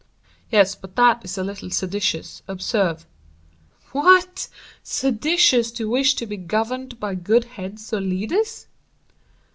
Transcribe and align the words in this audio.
"Yes; 0.49 0.73
but 0.73 0.95
that 0.95 1.23
is 1.25 1.37
a 1.37 1.43
little 1.43 1.69
seditious, 1.69 2.41
observe." 2.47 3.05
"What! 3.91 4.49
seditious 4.81 5.69
to 5.73 5.87
wish 5.87 6.15
to 6.15 6.25
be 6.25 6.37
governed 6.37 6.99
by 6.99 7.13
good 7.13 7.43
heads 7.43 7.93
or 7.93 8.01
leaders?" 8.01 8.65